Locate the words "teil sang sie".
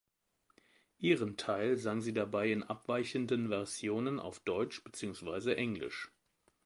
1.37-2.11